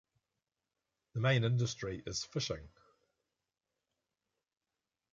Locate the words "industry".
1.43-2.01